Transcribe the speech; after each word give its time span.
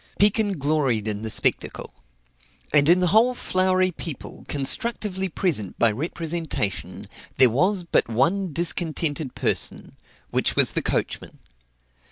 Pekin 0.17 0.57
gloried 0.57 1.07
in 1.07 1.21
the 1.21 1.29
spectacle; 1.29 1.93
and 2.73 2.89
in 2.89 3.01
the 3.01 3.09
whole 3.13 3.35
flowery 3.35 3.91
people, 3.91 4.45
constructively 4.47 5.29
present 5.29 5.77
by 5.77 5.91
representation, 5.91 7.07
there 7.37 7.51
was 7.51 7.83
but 7.83 8.09
one 8.09 8.51
discontented 8.51 9.35
person, 9.35 9.95
which 10.31 10.55
was 10.55 10.71
the 10.71 10.81
coachman. 10.81 11.37